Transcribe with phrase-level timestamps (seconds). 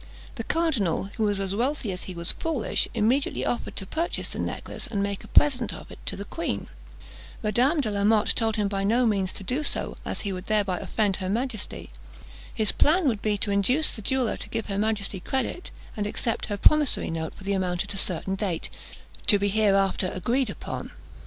[0.33, 4.39] The cardinal, who was as wealthy as he was foolish, immediately offered to purchase the
[4.39, 6.69] necklace, and make a present of it to the queen.
[7.43, 10.47] Madame de la Motte told him by no means to do so, as he would
[10.47, 11.91] thereby offend her majesty.
[12.51, 16.47] His plan would be to induce the jeweller to give her majesty credit, and accept
[16.47, 18.71] her promissory note for the amount at a certain date,
[19.27, 20.89] to be hereafter agreed upon.